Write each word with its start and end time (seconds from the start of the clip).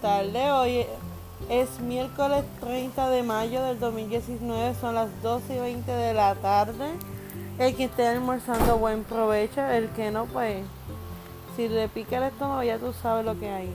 tardes. 0.00 0.50
Hoy 0.50 0.86
es 1.48 1.80
miércoles 1.80 2.44
30 2.60 3.10
de 3.10 3.22
mayo 3.22 3.62
del 3.64 3.78
2019, 3.78 4.74
son 4.80 4.94
las 4.94 5.08
12 5.22 5.56
y 5.56 5.58
20 5.58 5.92
de 5.92 6.14
la 6.14 6.34
tarde. 6.36 6.92
El 7.58 7.76
que 7.76 7.84
esté 7.84 8.06
almorzando, 8.06 8.78
buen 8.78 9.04
provecho. 9.04 9.60
El 9.60 9.88
que 9.90 10.10
no, 10.10 10.24
pues, 10.26 10.64
si 11.56 11.68
le 11.68 11.88
pica 11.88 12.16
el 12.16 12.24
estómago, 12.24 12.62
ya 12.62 12.78
tú 12.78 12.92
sabes 13.02 13.24
lo 13.24 13.38
que 13.38 13.50
hay. 13.50 13.74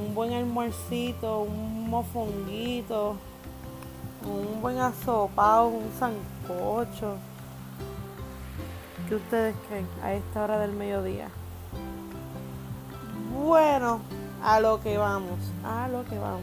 Un 0.00 0.14
buen 0.14 0.32
almuercito, 0.32 1.40
un 1.40 1.88
mofonguito, 1.88 3.16
un 4.24 4.60
buen 4.60 4.78
asopado, 4.78 5.68
un 5.68 5.90
sancocho. 5.98 7.16
¿Qué 9.08 9.14
ustedes 9.14 9.54
creen 9.68 9.86
a 10.02 10.14
esta 10.14 10.42
hora 10.42 10.58
del 10.58 10.72
mediodía? 10.72 11.28
Bueno, 13.32 14.00
a 14.42 14.60
lo 14.60 14.80
que 14.80 14.98
vamos, 14.98 15.38
a 15.64 15.88
lo 15.88 16.04
que 16.04 16.18
vamos. 16.18 16.42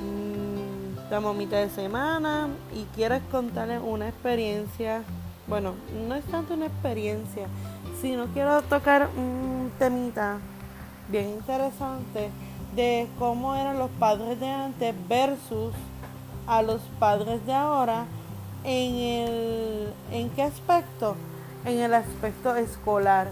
Mm, 0.00 0.98
estamos 1.02 1.36
mitad 1.36 1.58
de 1.58 1.70
semana 1.70 2.48
y 2.74 2.84
quiero 2.94 3.18
contarles 3.30 3.80
una 3.84 4.08
experiencia. 4.08 5.02
Bueno, 5.46 5.74
no 6.06 6.14
es 6.14 6.24
tanto 6.24 6.54
una 6.54 6.66
experiencia, 6.66 7.46
sino 8.00 8.26
quiero 8.26 8.62
tocar 8.62 9.08
un 9.16 9.70
temita 9.78 10.38
bien 11.08 11.30
interesante 11.30 12.30
de 12.74 13.08
cómo 13.18 13.54
eran 13.54 13.78
los 13.78 13.90
padres 13.92 14.38
de 14.40 14.48
antes 14.48 14.94
versus 15.08 15.72
a 16.46 16.62
los 16.62 16.80
padres 16.98 17.44
de 17.46 17.54
ahora 17.54 18.04
en 18.64 18.94
el 18.94 19.94
en 20.12 20.30
qué 20.30 20.42
aspecto 20.42 21.16
en 21.64 21.80
el 21.80 21.94
aspecto 21.94 22.54
escolar 22.56 23.28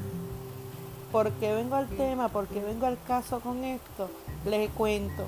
¿Por 1.14 1.30
qué 1.34 1.54
vengo 1.54 1.76
al 1.76 1.86
tema? 1.86 2.28
¿Por 2.28 2.48
qué 2.48 2.58
vengo 2.58 2.86
al 2.86 2.98
caso 3.06 3.38
con 3.38 3.62
esto? 3.62 4.10
Les 4.44 4.68
cuento. 4.70 5.22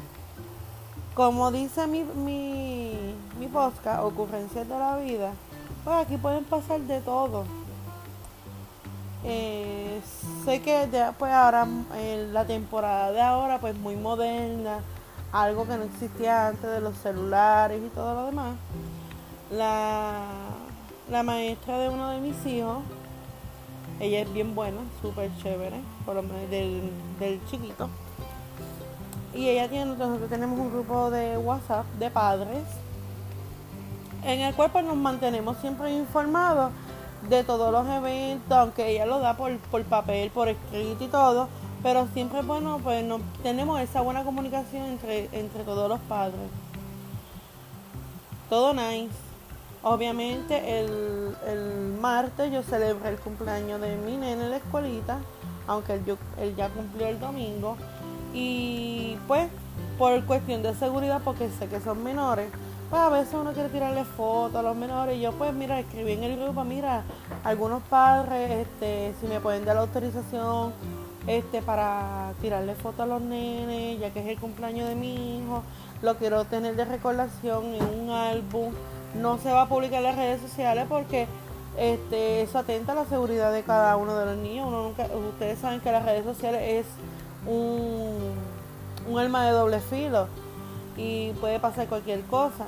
Como 1.15 1.53
dice 1.53 1.87
mi, 1.87 2.03
mi, 2.03 3.15
mi 3.39 3.47
podcast, 3.47 4.03
Ocurrencias 4.03 4.67
de 4.67 4.77
la 4.77 4.97
Vida, 4.97 5.31
pues 5.85 5.97
aquí 5.99 6.17
pueden 6.17 6.43
pasar 6.43 6.81
de 6.81 7.01
todo. 7.03 7.45
Eh, 9.23 10.01
sé 10.45 10.61
que 10.61 10.89
ya 10.91 11.15
pues 11.17 11.31
ahora 11.31 11.69
en 11.97 12.35
la 12.35 12.45
temporada 12.45 13.13
de 13.13 13.21
ahora 13.21 13.61
pues 13.61 13.79
muy 13.79 13.95
moderna, 13.95 14.81
algo 15.31 15.69
que 15.69 15.77
no 15.77 15.85
existía 15.85 16.49
antes 16.49 16.69
de 16.69 16.81
los 16.81 16.97
celulares 16.97 17.81
y 17.81 17.91
todo 17.91 18.13
lo 18.13 18.27
demás. 18.27 18.57
La, 19.53 20.25
la 21.09 21.23
maestra 21.23 21.79
de 21.79 21.91
uno 21.91 22.11
de 22.11 22.19
mis 22.19 22.45
hijos 22.45 22.79
ella 24.01 24.21
es 24.21 24.33
bien 24.33 24.55
buena, 24.55 24.79
súper 25.01 25.31
chévere, 25.43 25.81
por 26.05 26.17
lo 26.17 26.23
menos 26.23 26.51
del, 26.51 27.41
chiquito. 27.51 27.89
Y 29.35 29.49
ella 29.49 29.69
tiene, 29.69 29.97
nosotros 29.97 30.29
tenemos 30.29 30.59
un 30.59 30.71
grupo 30.73 31.11
de 31.11 31.37
WhatsApp 31.39 31.87
de 31.99 32.11
padres 32.11 32.65
en 34.25 34.41
el 34.41 34.55
cual 34.55 34.71
pues, 34.71 34.85
nos 34.85 34.97
mantenemos 34.97 35.57
siempre 35.59 35.93
informados 35.93 36.73
de 37.29 37.45
todos 37.45 37.73
los 37.73 37.87
eventos, 37.89 38.57
aunque 38.57 38.91
ella 38.91 39.07
lo 39.07 39.21
da 39.21 39.37
por, 39.37 39.57
por 39.59 39.83
papel, 39.85 40.31
por 40.31 40.49
escrito 40.49 41.05
y 41.05 41.09
todo, 41.09 41.49
pero 41.83 42.07
siempre 42.13 42.43
bueno, 42.43 42.81
pues 42.83 43.05
no, 43.05 43.21
tenemos 43.43 43.81
esa 43.81 44.01
buena 44.01 44.25
comunicación 44.25 44.85
entre, 44.87 45.29
entre 45.33 45.65
todos 45.65 45.89
los 45.89 46.01
padres. 46.01 46.51
Todo 48.49 48.75
nice. 48.75 49.26
Obviamente 49.89 50.81
el, 50.81 51.97
martes 52.01 52.51
yo 52.51 52.65
celebré 52.65 53.11
el 53.11 53.19
cumpleaños 53.19 53.81
de 53.81 53.97
mi 53.97 54.17
nene 54.17 54.43
en 54.43 54.51
la 54.51 54.57
escuelita, 54.57 55.19
aunque 55.69 55.93
él, 55.95 56.57
ya 56.57 56.71
cumplió 56.71 57.07
el 57.07 57.21
domingo. 57.21 57.77
Y 58.35 59.17
pues 59.29 59.49
por 59.97 60.25
cuestión 60.25 60.65
de 60.65 60.75
seguridad, 60.75 61.21
porque 61.25 61.49
sé 61.51 61.69
que 61.69 61.81
son 61.81 62.03
menores, 62.03 62.49
pues 62.91 63.01
a 63.01 63.11
veces 63.11 63.35
uno 63.35 63.53
quiere 63.53 63.69
tirarle 63.69 64.03
fotos 64.05 64.57
a 64.57 64.63
los 64.63 64.75
menores. 64.75 65.19
Y 65.19 65.21
yo 65.21 65.31
pues 65.31 65.55
mira, 65.55 65.79
escribí 65.79 66.15
en 66.15 66.25
el 66.25 66.37
grupo, 66.37 66.65
mira, 66.65 67.05
algunos 67.45 67.81
padres, 67.85 68.67
este, 68.67 69.15
si 69.21 69.29
me 69.29 69.39
pueden 69.39 69.65
dar 69.65 69.77
la 69.77 69.83
autorización 69.83 70.73
este, 71.29 71.63
para 71.63 72.33
tirarle 72.41 72.75
fotos 72.75 73.03
a 73.03 73.07
los 73.07 73.23
nenes, 73.23 74.01
ya 74.01 74.11
que 74.11 74.19
es 74.19 74.27
el 74.27 74.39
cumpleaños 74.41 74.89
de 74.89 74.97
mi 74.97 75.39
hijo, 75.39 75.63
lo 76.03 76.17
quiero 76.17 76.45
tener 76.45 76.75
de 76.75 76.85
recordación 76.85 77.67
en 77.73 77.85
un 78.01 78.11
álbum 78.11 78.73
no 79.21 79.39
se 79.39 79.53
va 79.53 79.63
a 79.63 79.69
publicar 79.69 79.99
en 79.99 80.05
las 80.05 80.17
redes 80.17 80.41
sociales 80.41 80.87
porque 80.89 81.27
este, 81.79 82.43
eso 82.43 82.59
atenta 82.59 82.93
a 82.93 82.95
la 82.95 83.05
seguridad 83.05 83.53
de 83.53 83.63
cada 83.63 83.97
uno 83.97 84.17
de 84.17 84.27
los 84.27 84.37
niños. 84.37 84.69
Ustedes 85.33 85.59
saben 85.59 85.81
que 85.81 85.93
las 85.93 86.05
redes 86.05 86.25
sociales 86.25 86.63
es 86.63 86.87
un, 87.47 88.35
un 89.09 89.19
arma 89.19 89.45
de 89.45 89.53
doble 89.53 89.81
filo 89.81 90.29
y 90.97 91.33
puede 91.33 91.59
pasar 91.59 91.87
cualquier 91.87 92.23
cosa. 92.23 92.67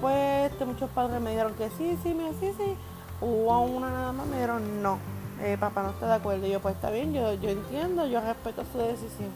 Pues 0.00 0.50
este, 0.50 0.64
muchos 0.64 0.90
padres 0.90 1.20
me 1.20 1.30
dijeron 1.30 1.54
que 1.54 1.70
sí, 1.70 1.98
sí, 2.02 2.14
sí, 2.40 2.52
sí. 2.58 2.76
Hubo 3.20 3.60
una 3.60 3.90
nada 3.90 4.12
más, 4.12 4.26
me 4.26 4.36
dijeron 4.36 4.82
no, 4.82 4.98
eh, 5.40 5.56
papá 5.58 5.82
no 5.82 5.90
está 5.90 6.06
de 6.06 6.14
acuerdo. 6.14 6.46
Y 6.46 6.50
yo, 6.50 6.60
pues 6.60 6.74
está 6.74 6.90
bien, 6.90 7.14
yo, 7.14 7.32
yo 7.34 7.48
entiendo, 7.48 8.06
yo 8.06 8.20
respeto 8.20 8.62
su 8.72 8.78
decisión. 8.78 9.30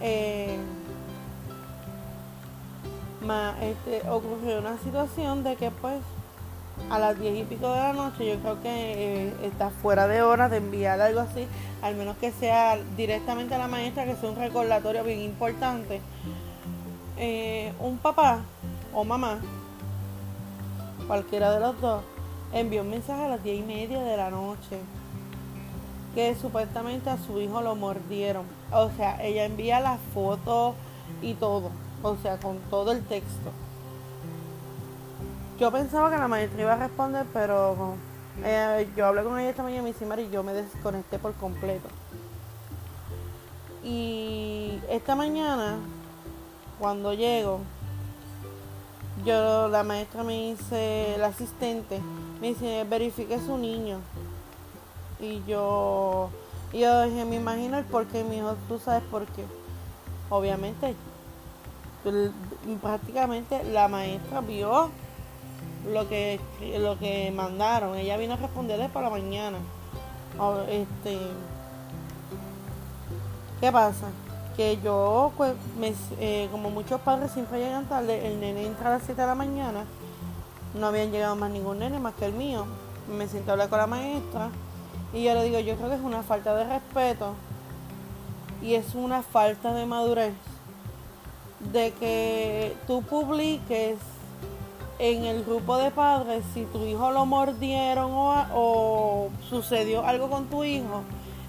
Eh, 0.00 0.56
este, 3.60 4.08
ocurrió 4.10 4.58
una 4.58 4.76
situación 4.78 5.44
de 5.44 5.56
que 5.56 5.70
pues 5.70 6.00
a 6.90 6.98
las 6.98 7.18
diez 7.18 7.38
y 7.38 7.44
pico 7.44 7.70
de 7.70 7.78
la 7.78 7.92
noche 7.92 8.26
yo 8.26 8.38
creo 8.40 8.60
que 8.60 8.68
eh, 8.68 9.32
está 9.44 9.70
fuera 9.70 10.06
de 10.08 10.22
hora 10.22 10.48
de 10.48 10.58
enviar 10.58 11.00
algo 11.00 11.20
así, 11.20 11.46
al 11.82 11.94
menos 11.94 12.16
que 12.18 12.32
sea 12.32 12.78
directamente 12.96 13.54
a 13.54 13.58
la 13.58 13.68
maestra, 13.68 14.04
que 14.04 14.16
sea 14.16 14.30
un 14.30 14.36
recordatorio 14.36 15.04
bien 15.04 15.20
importante. 15.20 16.00
Eh, 17.16 17.72
un 17.80 17.96
papá 17.98 18.40
o 18.92 19.04
mamá, 19.04 19.38
cualquiera 21.06 21.52
de 21.52 21.60
los 21.60 21.80
dos, 21.80 22.02
envió 22.52 22.82
un 22.82 22.90
mensaje 22.90 23.24
a 23.24 23.28
las 23.28 23.42
diez 23.42 23.58
y 23.58 23.62
media 23.62 24.00
de 24.00 24.16
la 24.16 24.30
noche 24.30 24.78
que 26.14 26.34
supuestamente 26.36 27.10
a 27.10 27.18
su 27.18 27.40
hijo 27.40 27.62
lo 27.62 27.74
mordieron. 27.74 28.44
O 28.72 28.90
sea, 28.90 29.22
ella 29.24 29.44
envía 29.44 29.80
la 29.80 29.98
foto 30.12 30.74
y 31.22 31.34
todo 31.34 31.70
o 32.04 32.16
sea, 32.18 32.36
con 32.38 32.58
todo 32.70 32.92
el 32.92 33.02
texto. 33.02 33.50
Yo 35.58 35.72
pensaba 35.72 36.10
que 36.10 36.18
la 36.18 36.28
maestra 36.28 36.60
iba 36.60 36.72
a 36.74 36.76
responder, 36.76 37.26
pero 37.32 37.94
eh, 38.42 38.88
yo 38.96 39.06
hablé 39.06 39.22
con 39.22 39.38
ella 39.38 39.50
esta 39.50 39.62
mañana 39.62 39.88
y 39.88 40.30
yo 40.30 40.42
me 40.42 40.52
desconecté 40.52 41.18
por 41.18 41.32
completo. 41.34 41.88
Y 43.82 44.78
esta 44.90 45.14
mañana, 45.14 45.76
cuando 46.78 47.14
llego, 47.14 47.60
yo 49.24 49.68
la 49.68 49.82
maestra 49.82 50.24
me 50.24 50.50
dice, 50.50 51.16
la 51.18 51.28
asistente, 51.28 52.00
me 52.40 52.48
dice, 52.48 52.84
verifique 52.84 53.38
su 53.38 53.56
niño. 53.56 54.00
Y 55.20 55.42
yo, 55.46 56.30
yo 56.72 57.02
dije, 57.04 57.24
me 57.24 57.36
imagino 57.36 57.78
el 57.78 57.84
por 57.84 58.06
qué, 58.06 58.24
mi 58.24 58.38
hijo, 58.38 58.56
tú 58.68 58.78
sabes 58.78 59.02
por 59.10 59.24
qué. 59.26 59.44
Obviamente 60.30 60.96
prácticamente 62.80 63.64
la 63.64 63.88
maestra 63.88 64.40
vio 64.40 64.90
lo 65.92 66.08
que 66.08 66.40
lo 66.78 66.98
que 66.98 67.32
mandaron. 67.34 67.96
Ella 67.96 68.16
vino 68.16 68.34
a 68.34 68.36
responderles 68.36 68.90
para 68.90 69.08
la 69.08 69.16
mañana 69.16 69.58
este 70.68 71.18
qué 73.60 73.70
pasa 73.70 74.08
que 74.56 74.78
yo 74.82 75.32
pues 75.36 75.54
eh, 76.18 76.48
como 76.50 76.70
muchos 76.70 77.00
padres 77.00 77.30
siempre 77.32 77.58
llegan 77.58 77.86
tarde 77.86 78.26
el 78.26 78.40
nene 78.40 78.66
entra 78.66 78.88
a 78.88 78.98
las 78.98 79.02
7 79.04 79.20
de 79.20 79.26
la 79.26 79.34
mañana 79.34 79.84
no 80.74 80.88
habían 80.88 81.12
llegado 81.12 81.36
más 81.36 81.50
ningún 81.50 81.78
nene 81.78 81.98
más 82.00 82.14
que 82.14 82.26
el 82.26 82.32
mío. 82.32 82.66
Me 83.16 83.28
siento 83.28 83.50
a 83.50 83.52
hablar 83.52 83.68
con 83.68 83.78
la 83.78 83.86
maestra 83.86 84.50
y 85.12 85.22
yo 85.22 85.34
le 85.34 85.44
digo 85.44 85.60
yo 85.60 85.76
creo 85.76 85.88
que 85.88 85.96
es 85.96 86.02
una 86.02 86.22
falta 86.22 86.54
de 86.54 86.64
respeto 86.64 87.34
y 88.62 88.74
es 88.74 88.94
una 88.94 89.22
falta 89.22 89.72
de 89.72 89.86
madurez 89.86 90.34
de 91.72 91.92
que 91.92 92.76
tú 92.86 93.02
publiques 93.02 93.98
en 94.98 95.24
el 95.24 95.44
grupo 95.44 95.76
de 95.76 95.90
padres 95.90 96.44
si 96.54 96.64
tu 96.64 96.84
hijo 96.84 97.10
lo 97.10 97.26
mordieron 97.26 98.10
o, 98.12 99.28
sucedió 99.48 100.06
algo 100.06 100.28
con 100.28 100.46
tu 100.46 100.64
hijo 100.64 101.02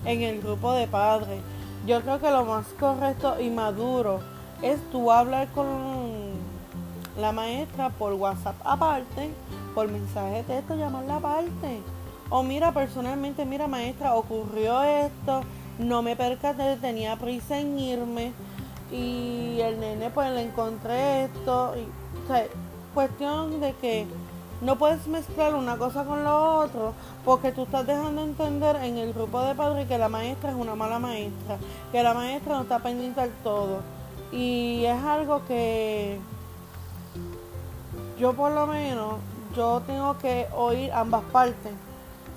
en 0.06 0.22
el 0.22 0.42
grupo 0.42 0.74
de 0.74 0.88
padres. 0.88 1.42
Yo 1.86 2.02
creo 2.02 2.20
que 2.20 2.32
lo 2.32 2.46
más 2.46 2.66
correcto 2.80 3.40
y 3.40 3.50
maduro 3.50 4.20
es 4.62 4.80
tú 4.92 5.12
hablar 5.12 5.48
con 5.50 5.66
la 7.20 7.32
maestra 7.32 7.90
por 7.90 8.14
WhatsApp 8.14 8.56
aparte, 8.64 9.30
por 9.74 9.90
mensaje 9.90 10.38
de 10.38 10.44
texto, 10.44 10.76
llamarla 10.76 11.18
aparte. 11.18 11.82
O 12.30 12.42
mira, 12.42 12.72
personalmente, 12.72 13.46
mira 13.46 13.68
maestra, 13.68 14.16
ocurrió 14.16 14.82
esto, 14.82 15.42
no 15.78 16.02
me 16.02 16.16
percaté, 16.16 16.78
tenía 16.78 17.16
prisa 17.18 17.60
en 17.60 17.78
irme 17.78 18.34
y 18.92 19.60
el 19.62 19.80
nene 19.80 20.10
pues 20.10 20.32
le 20.32 20.42
encontré 20.42 21.26
esto. 21.26 21.74
Y, 21.78 21.84
o 22.24 22.28
sea, 22.28 22.46
cuestión 22.94 23.60
de 23.60 23.74
que 23.74 24.08
No 24.62 24.78
puedes 24.78 25.06
mezclar 25.08 25.54
una 25.54 25.78
cosa 25.78 26.06
con 26.06 26.24
lo 26.24 26.60
otro 26.60 26.94
porque 27.26 27.52
tú 27.52 27.64
estás 27.64 27.86
dejando 27.86 28.24
entender 28.24 28.78
en 28.78 28.98
el 28.98 29.14
grupo 29.14 29.42
de 29.42 29.54
padres 29.54 29.88
que 29.88 29.98
la 29.98 30.08
maestra 30.08 30.52
es 30.52 30.56
una 30.56 30.76
mala 30.76 30.98
maestra, 30.98 31.58
que 31.92 32.02
la 32.02 32.14
maestra 32.14 32.56
no 32.56 32.62
está 32.62 32.80
pendiente 32.80 33.20
del 33.20 33.32
todo. 33.44 33.82
Y 34.32 34.86
es 34.86 35.04
algo 35.04 35.46
que 35.46 36.18
yo 38.18 38.34
por 38.34 38.52
lo 38.54 38.66
menos, 38.66 39.16
yo 39.56 39.82
tengo 39.86 40.18
que 40.18 40.48
oír 40.56 40.92
ambas 40.94 41.24
partes. 41.32 41.74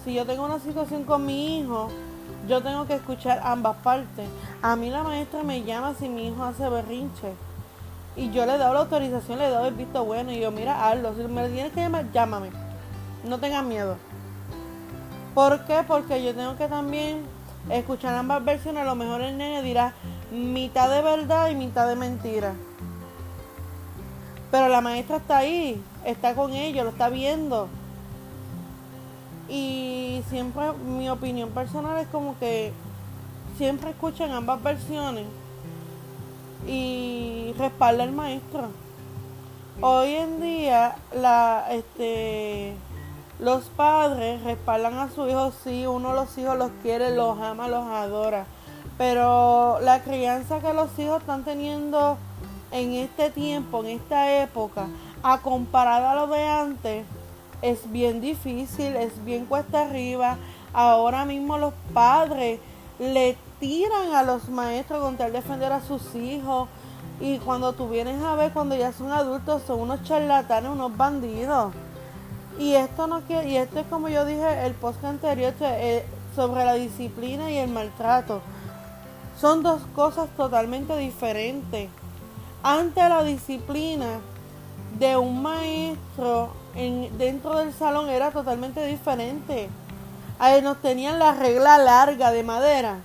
Si 0.05 0.13
yo 0.13 0.27
tengo 0.27 0.45
una 0.45 0.59
situación 0.59 1.05
con 1.05 1.25
mi 1.25 1.61
hijo, 1.61 1.89
yo 2.49 2.63
tengo 2.63 2.87
que 2.87 2.95
escuchar 2.95 3.41
ambas 3.45 3.77
partes. 3.79 4.29
A 4.63 4.75
mí 4.77 4.91
la 4.91 5.03
maestra 5.03 5.43
me 5.43 5.63
llama 5.63 5.95
si 5.95 6.09
mi 6.09 6.29
hijo 6.29 6.43
hace 6.43 6.69
berrinche. 6.69 7.35
Y 8.17 8.31
yo 8.31 8.47
le 8.47 8.59
dado 8.59 8.75
la 8.75 8.81
autorización, 8.81 9.39
le 9.39 9.51
dado 9.51 9.69
el 9.69 9.75
visto 9.75 10.05
bueno. 10.05 10.33
Y 10.33 10.41
yo, 10.41 10.51
mira, 10.51 10.89
hazlo. 10.89 11.15
Si 11.15 11.23
me 11.23 11.49
tienes 11.49 11.73
que 11.73 11.81
llamar, 11.81 12.11
llámame. 12.13 12.51
No 13.25 13.39
tengas 13.39 13.65
miedo. 13.65 13.97
¿Por 15.35 15.65
qué? 15.67 15.85
Porque 15.87 16.25
yo 16.25 16.35
tengo 16.35 16.57
que 16.57 16.67
también 16.67 17.23
escuchar 17.71 18.15
ambas 18.15 18.45
versiones. 18.45 18.83
A 18.83 18.87
lo 18.87 18.95
mejor 18.95 19.21
el 19.21 19.37
nene 19.37 19.63
dirá 19.63 19.93
mitad 20.33 20.91
de 20.91 21.03
verdad 21.03 21.49
y 21.49 21.55
mitad 21.55 21.87
de 21.87 21.97
mentira. 21.97 22.55
Pero 24.51 24.69
la 24.69 24.81
maestra 24.81 25.19
está 25.19 25.39
ahí, 25.39 25.83
está 26.05 26.35
con 26.35 26.53
ellos, 26.53 26.85
lo 26.85 26.91
está 26.91 27.11
viendo. 27.11 27.69
Y 29.49 30.23
siempre 30.29 30.73
mi 30.73 31.09
opinión 31.09 31.51
personal 31.51 31.99
es 31.99 32.09
como 32.09 32.39
que 32.39 32.73
siempre 33.57 33.91
escuchan 33.91 34.31
ambas 34.31 34.63
versiones 34.63 35.25
y 36.67 37.55
respalda 37.59 38.05
al 38.05 38.13
maestro. 38.13 38.69
Hoy 39.81 40.15
en 40.15 40.41
día 40.41 40.97
la 41.15 41.67
este 41.71 42.75
los 43.39 43.65
padres 43.67 44.43
respaldan 44.43 44.99
a 44.99 45.09
sus 45.11 45.31
hijos, 45.31 45.55
sí, 45.63 45.87
uno 45.87 46.13
los 46.13 46.37
hijos 46.37 46.59
los 46.59 46.73
quiere, 46.83 47.15
los 47.15 47.39
ama, 47.39 47.69
los 47.69 47.87
adora. 47.87 48.47
Pero 48.97 49.79
la 49.81 50.03
crianza 50.03 50.59
que 50.59 50.73
los 50.73 50.99
hijos 50.99 51.21
están 51.21 51.45
teniendo 51.45 52.19
en 52.73 52.95
este 52.95 53.31
tiempo, 53.31 53.85
en 53.85 53.91
esta 53.91 54.43
época, 54.43 54.87
a 55.23 55.39
comparar 55.39 56.03
a 56.03 56.15
lo 56.17 56.27
de 56.27 56.43
antes, 56.45 57.05
es 57.63 57.91
bien 57.91 58.21
difícil, 58.21 58.97
es 58.97 59.25
bien 59.25 59.47
cuesta 59.47 59.83
arriba. 59.83 60.37
Ahora 60.73 61.25
mismo 61.25 61.59
los 61.59 61.75
padres 61.93 62.61
le 62.99 63.37
tiran 63.61 64.15
a 64.15 64.23
los 64.23 64.49
maestros 64.49 65.01
con 65.01 65.17
tal 65.17 65.33
de 65.33 65.41
defender 65.41 65.73
a 65.73 65.81
sus 65.81 66.15
hijos. 66.15 66.69
Y 67.21 67.39
cuando 67.39 67.73
tú 67.73 67.89
vienes 67.89 68.23
a 68.23 68.35
ver, 68.35 68.53
cuando 68.53 68.77
ya 68.77 68.93
son 68.93 69.11
adultos, 69.11 69.63
son 69.67 69.81
unos 69.81 70.03
charlatanes, 70.05 70.71
unos 70.71 70.97
bandidos. 70.97 71.73
Y 72.59 72.75
esto 72.75 73.07
no 73.07 73.21
quiere, 73.23 73.49
y 73.49 73.57
esto 73.57 73.81
es 73.81 73.87
como 73.87 74.09
yo 74.09 74.25
dije 74.25 74.67
el 74.67 74.75
post 74.75 75.05
anterior 75.05 75.55
eh, 75.61 76.05
sobre 76.35 76.65
la 76.65 76.75
disciplina 76.75 77.51
y 77.51 77.59
el 77.59 77.71
maltrato. 77.71 78.41
Son 79.41 79.63
dos 79.63 79.83
cosas 79.95 80.29
totalmente 80.37 80.97
diferentes. 80.97 81.89
Ante 82.63 83.09
la 83.09 83.23
disciplina 83.23 84.19
de 84.99 85.17
un 85.17 85.43
maestro 85.43 86.51
en, 86.75 87.17
dentro 87.19 87.59
del 87.59 87.73
salón 87.73 88.09
era 88.09 88.31
totalmente 88.31 88.85
diferente. 88.87 89.69
Ahí 90.39 90.63
nos 90.63 90.81
tenían 90.81 91.19
la 91.19 91.33
regla 91.33 91.79
larga 91.79 92.31
de 92.31 92.43
madera, 92.43 92.99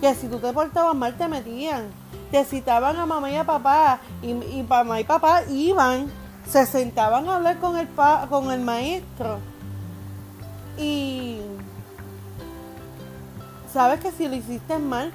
que 0.00 0.14
si 0.14 0.28
tú 0.28 0.38
te 0.38 0.52
portabas 0.52 0.94
mal 0.94 1.16
te 1.16 1.28
metían. 1.28 1.90
Te 2.30 2.44
citaban 2.44 2.96
a 2.96 3.06
mamá 3.06 3.30
y 3.30 3.36
a 3.36 3.44
papá, 3.44 4.00
y, 4.20 4.32
y 4.32 4.66
mamá 4.68 5.00
y 5.00 5.04
papá 5.04 5.44
iban, 5.48 6.10
se 6.46 6.66
sentaban 6.66 7.26
a 7.28 7.36
hablar 7.36 7.58
con 7.58 7.78
el, 7.78 7.88
con 8.28 8.50
el 8.50 8.60
maestro. 8.60 9.38
Y 10.76 11.40
sabes 13.72 14.00
que 14.00 14.12
si 14.12 14.28
lo 14.28 14.34
hiciste 14.34 14.78
mal, 14.78 15.10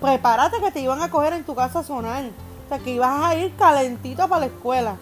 prepárate 0.00 0.60
que 0.60 0.70
te 0.70 0.80
iban 0.80 1.00
a 1.00 1.10
coger 1.10 1.32
en 1.32 1.44
tu 1.44 1.54
casa 1.54 1.78
a 1.78 1.84
sonar. 1.84 2.24
O 2.24 2.68
sea, 2.68 2.78
que 2.78 2.90
ibas 2.90 3.22
a 3.22 3.34
ir 3.34 3.54
calentito 3.56 4.28
para 4.28 4.40
la 4.40 4.46
escuela. 4.46 4.96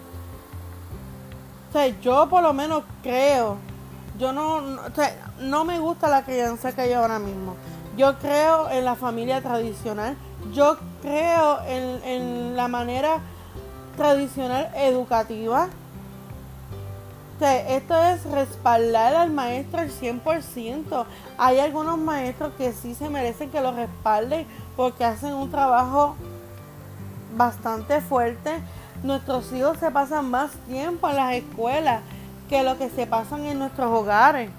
Sea, 1.75 1.87
yo 1.99 2.29
por 2.29 2.41
lo 2.41 2.53
menos 2.53 2.83
creo, 3.03 3.57
yo 4.17 4.31
no, 4.31 4.61
no 5.41 5.65
me 5.65 5.77
gusta 5.77 6.07
la 6.07 6.23
crianza 6.23 6.71
que 6.71 6.79
hay 6.79 6.93
ahora 6.93 7.19
mismo. 7.19 7.57
Yo 7.97 8.17
creo 8.19 8.69
en 8.69 8.85
la 8.85 8.95
familia 8.95 9.41
tradicional. 9.41 10.15
Yo 10.53 10.77
creo 11.01 11.59
en, 11.67 12.01
en 12.05 12.55
la 12.55 12.69
manera 12.69 13.17
tradicional 13.97 14.71
educativa. 14.73 15.67
Esto 17.41 18.01
es 18.05 18.23
respaldar 18.23 19.13
al 19.13 19.31
maestro 19.31 19.81
al 19.81 19.91
100%. 19.91 21.05
Hay 21.37 21.59
algunos 21.59 21.97
maestros 21.97 22.53
que 22.57 22.71
sí 22.71 22.95
se 22.95 23.09
merecen 23.09 23.49
que 23.49 23.59
lo 23.59 23.73
respalden 23.73 24.47
porque 24.77 25.03
hacen 25.03 25.33
un 25.33 25.51
trabajo 25.51 26.15
bastante 27.35 27.99
fuerte. 27.99 28.61
Nuestros 29.05 29.53
hijos 29.53 29.77
se 29.77 29.91
pasan 29.91 30.31
más 30.31 30.49
tiempo 30.67 31.07
en 31.07 31.15
las 31.15 31.33
escuelas 31.33 32.01
que 32.49 32.63
lo 32.63 32.75
que 32.75 32.89
se 32.89 33.05
pasan 33.05 33.45
en 33.45 33.59
nuestros 33.59 33.91
hogares. 33.91 34.49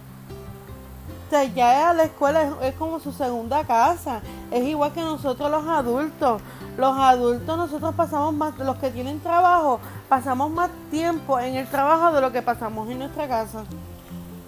O 1.26 1.31
sea, 1.31 1.43
ya 1.43 1.93
la 1.93 2.04
escuela 2.04 2.52
es, 2.62 2.75
como 2.76 3.00
su 3.00 3.10
segunda 3.10 3.64
casa. 3.64 4.20
Es 4.52 4.62
igual 4.62 4.93
que 4.93 5.00
nosotros 5.00 5.50
los 5.50 5.66
adultos. 5.66 6.40
Los 6.78 6.96
adultos 6.96 7.56
nosotros 7.56 7.93
pasamos 7.96 8.34
más, 8.34 8.56
los 8.58 8.76
que 8.76 8.90
tienen 8.90 9.19
trabajo, 9.19 9.81
pasamos 10.08 10.49
más 10.49 10.70
tiempo 10.92 11.40
en 11.40 11.56
el 11.56 11.66
trabajo 11.66 12.14
de 12.14 12.20
lo 12.20 12.31
que 12.31 12.40
pasamos 12.40 12.88
en 12.88 13.00
nuestra 13.00 13.26
casa. 13.26 13.64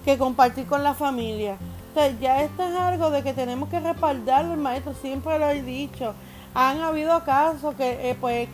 Que 0.05 0.17
compartir 0.17 0.69
con 0.69 0.85
la 0.85 0.95
familia. 0.95 1.57
Sea, 1.95 2.09
ya 2.21 2.43
esto 2.43 2.63
es 2.63 2.77
algo 2.77 3.11
de 3.11 3.25
que 3.25 3.33
tenemos 3.33 3.69
que 3.69 3.81
respaldar 3.81 4.45
al 4.45 4.59
maestro, 4.59 4.95
siempre 4.95 5.41
lo 5.41 5.49
he 5.49 5.61
dicho 5.61 6.15
han 6.55 6.81
habido 6.81 7.23
casos 7.25 7.75
que, 7.77 8.11
eh, 8.11 8.17
pues, 8.21 8.49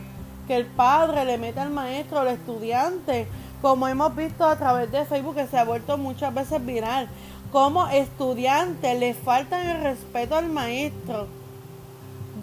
que 0.47 0.55
el 0.55 0.65
padre 0.65 1.25
le 1.25 1.37
mete 1.37 1.59
al 1.59 1.71
maestro, 1.71 2.19
al 2.19 2.27
estudiante, 2.27 3.27
como 3.61 3.87
hemos 3.87 4.15
visto 4.15 4.45
a 4.45 4.55
través 4.57 4.91
de 4.91 5.05
Facebook 5.05 5.35
que 5.35 5.47
se 5.47 5.57
ha 5.57 5.63
vuelto 5.63 5.97
muchas 5.97 6.33
veces 6.33 6.63
viral, 6.65 7.09
como 7.51 7.87
estudiantes 7.87 8.99
le 8.99 9.13
faltan 9.13 9.65
el 9.65 9.81
respeto 9.81 10.35
al 10.35 10.47
maestro, 10.49 11.27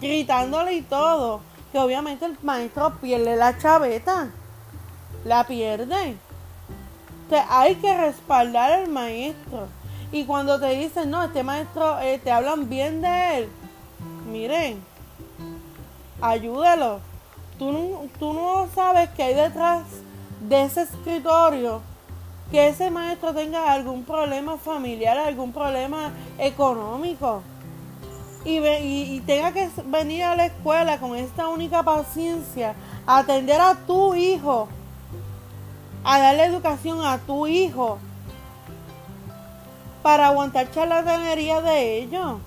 gritándole 0.01 0.73
y 0.73 0.81
todo, 0.81 1.41
que 1.71 1.79
obviamente 1.79 2.25
el 2.25 2.37
maestro 2.41 2.95
pierde 2.99 3.35
la 3.35 3.57
chaveta, 3.57 4.29
la 5.23 5.45
pierde. 5.45 6.17
O 7.31 7.35
hay 7.49 7.75
que 7.75 7.97
respaldar 7.97 8.71
al 8.71 8.89
maestro. 8.89 9.67
Y 10.11 10.25
cuando 10.25 10.59
te 10.59 10.69
dicen, 10.77 11.09
no, 11.09 11.23
este 11.23 11.41
maestro, 11.41 11.99
eh, 11.99 12.19
te 12.23 12.31
hablan 12.31 12.69
bien 12.69 13.01
de 13.01 13.37
él, 13.37 13.49
miren, 14.31 14.83
ayúdalo. 16.21 16.99
Tú 17.57 18.09
tú 18.19 18.33
no 18.33 18.67
sabes 18.73 19.09
que 19.11 19.23
hay 19.23 19.33
detrás 19.33 19.83
de 20.41 20.63
ese 20.63 20.83
escritorio 20.83 21.81
que 22.51 22.67
ese 22.67 22.91
maestro 22.91 23.33
tenga 23.33 23.71
algún 23.71 24.03
problema 24.03 24.57
familiar, 24.57 25.17
algún 25.17 25.51
problema 25.51 26.11
económico. 26.37 27.41
Y, 28.45 28.57
y, 28.59 29.21
tenga 29.21 29.53
que 29.53 29.69
venir 29.85 30.23
a 30.23 30.35
la 30.35 30.47
escuela 30.47 30.99
con 30.99 31.15
esta 31.15 31.47
única 31.47 31.81
paciencia, 31.81 32.75
a 33.07 33.19
atender 33.19 33.59
a 33.59 33.73
tu 33.73 34.13
hijo, 34.13 34.67
a 36.03 36.19
darle 36.19 36.43
educación 36.43 37.05
a 37.05 37.17
tu 37.19 37.47
hijo, 37.47 37.99
para 40.03 40.27
aguantar 40.27 40.69
charlatanería 40.71 41.61
de 41.61 41.99
ellos 41.99 42.39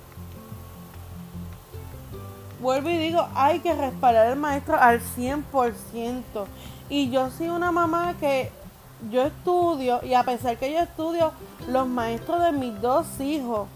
vuelvo 2.66 2.90
y 2.90 2.98
digo, 2.98 3.28
hay 3.36 3.60
que 3.60 3.72
respaldar 3.72 4.26
al 4.26 4.36
maestro 4.36 4.76
al 4.76 5.00
100%. 5.00 6.24
Y 6.88 7.10
yo 7.10 7.30
soy 7.30 7.48
una 7.48 7.70
mamá 7.70 8.14
que 8.18 8.50
yo 9.08 9.22
estudio 9.22 10.00
y 10.02 10.14
a 10.14 10.24
pesar 10.24 10.56
que 10.56 10.72
yo 10.72 10.80
estudio 10.80 11.30
los 11.68 11.86
maestros 11.86 12.42
de 12.42 12.50
mis 12.50 12.80
dos 12.80 13.20
hijos, 13.20 13.68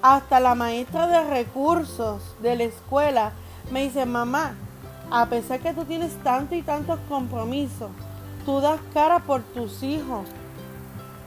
hasta 0.00 0.40
la 0.40 0.54
maestra 0.54 1.06
de 1.06 1.22
recursos 1.22 2.22
de 2.40 2.56
la 2.56 2.64
escuela, 2.64 3.32
me 3.70 3.82
dice, 3.82 4.06
mamá, 4.06 4.54
a 5.10 5.26
pesar 5.26 5.60
que 5.60 5.74
tú 5.74 5.84
tienes 5.84 6.14
tanto 6.22 6.54
y 6.54 6.62
tantos 6.62 6.98
compromisos, 7.10 7.90
tú 8.46 8.62
das 8.62 8.80
cara 8.94 9.18
por 9.18 9.42
tus 9.42 9.82
hijos, 9.82 10.26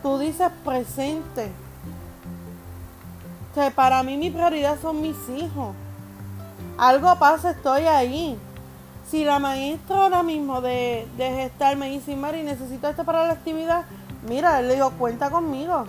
tú 0.02 0.18
dices 0.18 0.50
presente. 0.66 1.52
que 3.54 3.70
para 3.70 4.02
mí 4.02 4.18
mi 4.18 4.32
prioridad 4.32 4.80
son 4.82 5.00
mis 5.00 5.30
hijos 5.30 5.76
algo 6.78 7.16
pasa, 7.18 7.52
estoy 7.52 7.84
ahí. 7.84 8.38
Si 9.10 9.24
la 9.24 9.40
maestra 9.40 10.04
ahora 10.04 10.24
mismo 10.24 10.62
de, 10.62 11.08
de 11.18 11.30
gestar 11.32 11.76
me 11.76 11.90
dice, 11.90 12.16
Mari, 12.16 12.44
necesito 12.44 12.88
esto 12.88 13.04
para 13.04 13.28
la 13.28 13.34
actividad, 13.34 13.86
mira, 14.28 14.62
le 14.62 14.76
digo, 14.76 14.92
cuenta 14.92 15.30
conmigo. 15.30 15.86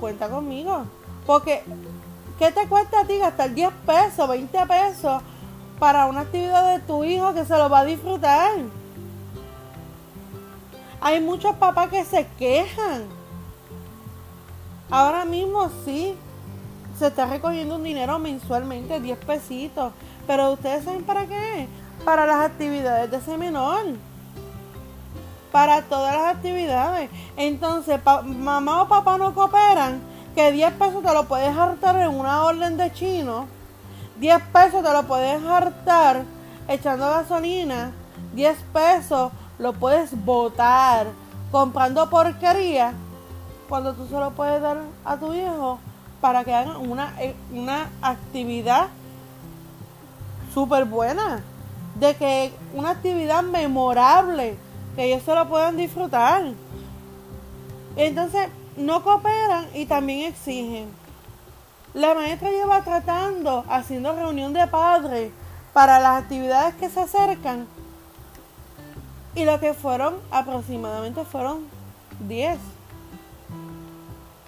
Cuenta 0.00 0.28
conmigo. 0.28 0.84
Porque, 1.26 1.62
¿qué 2.38 2.52
te 2.52 2.66
cuesta 2.68 3.00
a 3.00 3.04
ti 3.04 3.18
gastar 3.18 3.52
10 3.52 3.70
pesos, 3.84 4.28
20 4.28 4.66
pesos 4.66 5.22
para 5.78 6.06
una 6.06 6.20
actividad 6.20 6.74
de 6.74 6.80
tu 6.80 7.04
hijo 7.04 7.34
que 7.34 7.44
se 7.44 7.58
lo 7.58 7.68
va 7.68 7.80
a 7.80 7.84
disfrutar? 7.84 8.52
Hay 11.00 11.20
muchos 11.20 11.54
papás 11.56 11.90
que 11.90 12.04
se 12.04 12.26
quejan. 12.38 13.04
Ahora 14.90 15.24
mismo 15.24 15.70
sí, 15.84 16.16
se 16.98 17.08
está 17.08 17.26
recogiendo 17.26 17.76
un 17.76 17.84
dinero 17.84 18.18
mensualmente, 18.18 19.00
10 19.00 19.18
pesitos. 19.18 19.92
Pero 20.26 20.52
ustedes 20.52 20.84
saben 20.84 21.04
para 21.04 21.26
qué? 21.26 21.68
Para 22.04 22.26
las 22.26 22.46
actividades 22.46 23.10
de 23.10 23.16
ese 23.18 23.36
menor. 23.36 23.84
Para 25.52 25.82
todas 25.82 26.14
las 26.14 26.34
actividades. 26.34 27.10
Entonces, 27.36 28.00
mamá 28.24 28.82
o 28.82 28.88
papá 28.88 29.18
no 29.18 29.34
cooperan, 29.34 30.00
que 30.34 30.52
10 30.52 30.72
pesos 30.74 31.02
te 31.02 31.12
lo 31.12 31.24
puedes 31.24 31.56
hartar 31.56 31.96
en 31.96 32.08
una 32.08 32.44
orden 32.44 32.76
de 32.76 32.92
chino. 32.92 33.46
10 34.18 34.42
pesos 34.52 34.82
te 34.82 34.92
lo 34.92 35.02
puedes 35.04 35.42
hartar 35.44 36.24
echando 36.68 37.08
gasolina. 37.08 37.92
10 38.34 38.56
pesos 38.72 39.32
lo 39.58 39.72
puedes 39.74 40.24
botar 40.24 41.06
comprando 41.50 42.08
porquería 42.10 42.92
cuando 43.68 43.94
tú 43.94 44.06
se 44.06 44.18
lo 44.18 44.30
puedes 44.32 44.60
dar 44.60 44.78
a 45.04 45.16
tu 45.16 45.32
hijo 45.32 45.78
para 46.20 46.44
que 46.44 46.54
hagan 46.54 46.76
una, 46.76 47.14
eh, 47.20 47.34
una 47.52 47.90
actividad 48.02 48.88
súper 50.52 50.84
buena, 50.86 51.42
de 51.96 52.14
que 52.16 52.52
una 52.74 52.90
actividad 52.90 53.42
memorable, 53.42 54.56
que 54.94 55.04
ellos 55.04 55.22
se 55.22 55.34
lo 55.34 55.48
puedan 55.48 55.76
disfrutar. 55.76 56.44
Entonces, 57.96 58.48
no 58.76 59.02
cooperan 59.02 59.66
y 59.74 59.86
también 59.86 60.32
exigen. 60.32 60.88
La 61.94 62.14
maestra 62.14 62.50
lleva 62.50 62.82
tratando, 62.82 63.64
haciendo 63.68 64.14
reunión 64.14 64.52
de 64.52 64.66
padres 64.66 65.30
para 65.72 65.98
las 65.98 66.22
actividades 66.22 66.74
que 66.74 66.90
se 66.90 67.00
acercan. 67.00 67.66
Y 69.34 69.44
lo 69.44 69.60
que 69.60 69.74
fueron 69.74 70.16
aproximadamente 70.30 71.24
fueron 71.24 71.66
10. 72.20 72.58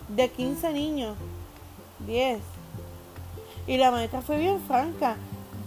De 0.08 0.30
15 0.30 0.72
niños. 0.72 1.16
10. 2.06 2.40
Y 3.66 3.76
la 3.76 3.90
maestra 3.90 4.22
fue 4.22 4.38
bien 4.38 4.60
franca. 4.60 5.16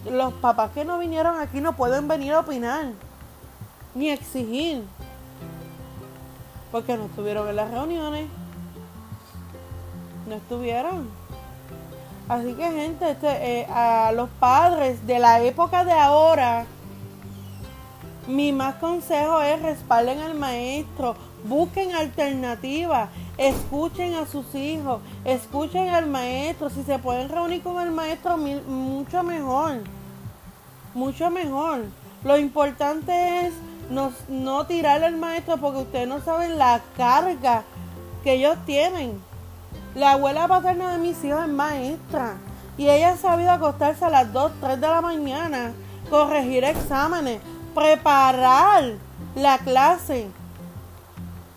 Los 0.09 0.33
papás 0.33 0.71
que 0.71 0.85
no 0.85 0.97
vinieron 0.97 1.39
aquí 1.39 1.61
no 1.61 1.73
pueden 1.73 2.07
venir 2.07 2.33
a 2.33 2.39
opinar. 2.39 2.85
Ni 3.93 4.09
exigir. 4.09 4.83
Porque 6.71 6.97
no 6.97 7.05
estuvieron 7.05 7.47
en 7.47 7.55
las 7.55 7.69
reuniones. 7.69 8.27
No 10.27 10.35
estuvieron. 10.35 11.09
Así 12.27 12.53
que 12.53 12.71
gente, 12.71 13.11
este, 13.11 13.27
eh, 13.59 13.65
a 13.69 14.11
los 14.13 14.29
padres 14.29 15.05
de 15.05 15.19
la 15.19 15.41
época 15.41 15.83
de 15.83 15.91
ahora, 15.91 16.65
mi 18.31 18.53
más 18.53 18.75
consejo 18.75 19.41
es 19.41 19.61
respalden 19.61 20.19
al 20.19 20.35
maestro, 20.35 21.15
busquen 21.43 21.93
alternativas, 21.93 23.09
escuchen 23.38 24.15
a 24.15 24.25
sus 24.25 24.55
hijos, 24.55 25.01
escuchen 25.25 25.89
al 25.89 26.07
maestro, 26.07 26.69
si 26.69 26.83
se 26.83 26.97
pueden 26.97 27.29
reunir 27.29 27.61
con 27.61 27.81
el 27.81 27.91
maestro, 27.91 28.38
mucho 28.38 29.23
mejor, 29.23 29.81
mucho 30.93 31.29
mejor. 31.29 31.81
Lo 32.23 32.38
importante 32.38 33.47
es 33.47 33.53
no, 33.89 34.65
tirarle 34.65 35.07
al 35.07 35.17
maestro 35.17 35.57
porque 35.57 35.79
ustedes 35.79 36.07
no 36.07 36.21
saben 36.21 36.57
la 36.57 36.81
carga 36.95 37.63
que 38.23 38.33
ellos 38.33 38.57
tienen. 38.65 39.21
La 39.93 40.13
abuela 40.13 40.47
paterna 40.47 40.93
de 40.93 41.00
mis 41.00 41.21
hijos 41.23 41.43
es 41.43 41.50
maestra 41.50 42.38
y 42.77 42.88
ella 42.88 43.11
ha 43.11 43.17
sabido 43.17 43.51
acostarse 43.51 44.05
a 44.05 44.09
las 44.09 44.31
2, 44.31 44.53
3 44.61 44.79
de 44.79 44.88
la 44.88 45.01
mañana, 45.01 45.73
corregir 46.09 46.63
exámenes, 46.63 47.41
preparar 47.73 48.93
la 49.35 49.57
clase 49.59 50.29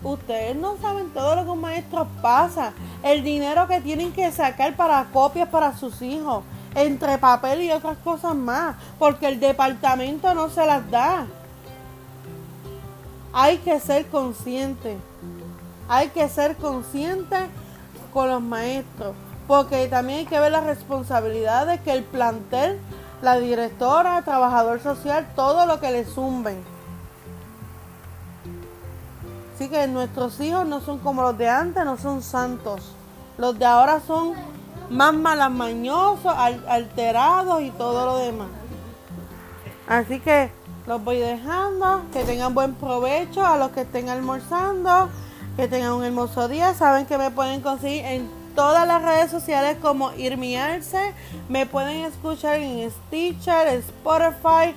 Ustedes 0.05 0.55
no 0.55 0.77
saben 0.77 1.09
todo 1.09 1.35
lo 1.35 1.45
que 1.45 1.49
un 1.49 1.61
maestro 1.61 2.07
pasa, 2.21 2.73
el 3.01 3.23
dinero 3.23 3.67
que 3.67 3.81
tienen 3.81 4.13
que 4.13 4.31
sacar 4.31 4.75
para 4.75 5.03
copias 5.05 5.49
para 5.49 5.75
sus 5.75 5.99
hijos, 6.03 6.43
entre 6.75 7.17
papel 7.17 7.63
y 7.63 7.71
otras 7.71 7.97
cosas 7.97 8.35
más, 8.35 8.75
porque 8.99 9.27
el 9.27 9.39
departamento 9.39 10.31
no 10.35 10.51
se 10.51 10.63
las 10.63 10.91
da. 10.91 11.25
Hay 13.33 13.57
que 13.57 13.79
ser 13.79 14.05
consciente, 14.05 14.95
hay 15.89 16.09
que 16.09 16.29
ser 16.29 16.55
consciente 16.57 17.47
con 18.13 18.29
los 18.29 18.43
maestros, 18.43 19.15
porque 19.47 19.87
también 19.87 20.19
hay 20.19 20.25
que 20.27 20.39
ver 20.39 20.51
las 20.51 20.65
responsabilidades 20.65 21.81
que 21.81 21.91
el 21.91 22.03
plantel, 22.03 22.79
la 23.21 23.39
directora, 23.39 24.21
trabajador 24.23 24.81
social, 24.81 25.27
todo 25.35 25.65
lo 25.65 25.79
que 25.79 25.91
le 25.91 26.05
zumben 26.05 26.75
Así 29.55 29.69
que 29.69 29.87
nuestros 29.87 30.37
hijos 30.41 30.65
no 30.65 30.81
son 30.81 30.99
como 30.99 31.21
los 31.21 31.37
de 31.37 31.47
antes, 31.47 31.85
no 31.85 31.97
son 31.97 32.21
santos. 32.21 32.91
Los 33.37 33.57
de 33.57 33.65
ahora 33.65 34.01
son 34.05 34.33
más 34.89 35.13
malamañosos, 35.13 36.33
alterados 36.67 37.61
y 37.61 37.71
todo 37.71 38.05
lo 38.05 38.17
demás. 38.17 38.49
Así 39.87 40.19
que 40.19 40.51
los 40.87 41.01
voy 41.01 41.19
dejando. 41.19 42.01
Que 42.11 42.25
tengan 42.25 42.53
buen 42.53 42.75
provecho 42.75 43.45
a 43.45 43.55
los 43.55 43.71
que 43.71 43.81
estén 43.81 44.09
almorzando. 44.09 45.07
Que 45.55 45.69
tengan 45.69 45.93
un 45.93 46.03
hermoso 46.03 46.49
día. 46.49 46.73
Saben 46.73 47.05
que 47.05 47.17
me 47.17 47.31
pueden 47.31 47.61
conseguir 47.61 48.03
en 48.03 48.29
todas 48.55 48.87
las 48.87 49.01
redes 49.01 49.29
sociales 49.29 49.77
como 49.81 50.13
Irmiarse. 50.13 51.13
Me 51.49 51.65
pueden 51.65 52.05
escuchar 52.05 52.59
en 52.59 52.89
Stitcher, 52.89 53.67
Spotify, 53.67 54.73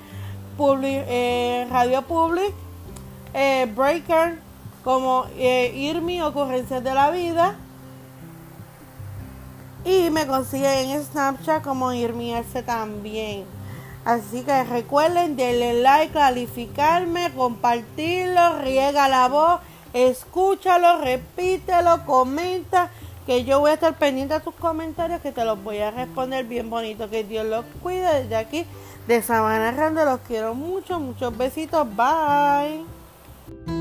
eh, 0.60 1.66
Radio 1.70 2.02
Public, 2.02 2.52
eh, 3.32 3.70
Breaker 3.74 4.38
como 4.82 5.26
eh, 5.36 5.72
Irmi 5.74 6.20
Ocurrencias 6.22 6.82
de 6.82 6.94
la 6.94 7.10
Vida. 7.10 7.56
Y 9.84 10.10
me 10.10 10.26
consiguen 10.26 10.90
en 10.90 11.04
Snapchat 11.04 11.62
como 11.62 11.92
Irmi 11.92 12.34
Arce 12.34 12.62
también. 12.62 13.44
Así 14.04 14.42
que 14.42 14.64
recuerden, 14.64 15.36
denle 15.36 15.82
like, 15.82 16.12
calificarme, 16.12 17.30
compartirlo, 17.34 18.58
riega 18.60 19.08
la 19.08 19.28
voz, 19.28 19.60
escúchalo, 19.92 21.00
repítelo, 21.02 22.04
comenta, 22.06 22.90
que 23.28 23.44
yo 23.44 23.60
voy 23.60 23.72
a 23.72 23.74
estar 23.74 23.94
pendiente 23.98 24.32
de 24.32 24.40
tus 24.40 24.54
comentarios, 24.54 25.20
que 25.20 25.32
te 25.32 25.44
los 25.44 25.62
voy 25.62 25.80
a 25.80 25.90
responder 25.90 26.46
bien 26.46 26.70
bonito. 26.70 27.10
Que 27.10 27.24
Dios 27.24 27.44
los 27.44 27.62
cuide 27.82 28.22
desde 28.22 28.36
aquí 28.36 28.64
de 29.06 29.20
Sabana 29.20 29.70
Grande. 29.70 30.02
Los 30.06 30.20
quiero 30.20 30.54
mucho, 30.54 30.98
muchos 30.98 31.36
besitos. 31.36 31.86
Bye. 31.94 33.77